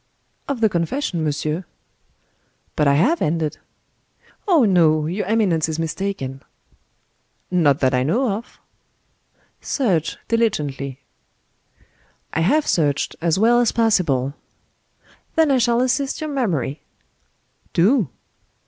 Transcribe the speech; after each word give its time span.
"Of 0.47 0.61
the 0.61 0.67
confession, 0.69 1.23
monsieur." 1.23 1.63
"But 2.75 2.87
I 2.87 2.95
have 2.95 3.21
ended." 3.21 3.59
"Oh, 4.47 4.63
no; 4.63 5.05
your 5.05 5.27
eminence 5.27 5.69
is 5.69 5.77
mistaken." 5.77 6.41
"Not 7.51 7.81
that 7.81 7.93
I 7.93 8.01
know 8.01 8.31
of." 8.31 8.59
"Search 9.61 10.17
diligently." 10.27 11.01
"I 12.33 12.39
have 12.39 12.65
searched 12.65 13.15
as 13.21 13.37
well 13.37 13.59
as 13.59 13.71
possible." 13.71 14.33
"Then 15.35 15.51
I 15.51 15.59
shall 15.59 15.81
assist 15.81 16.19
your 16.19 16.31
memory." 16.31 16.81
"Do." 17.71 18.09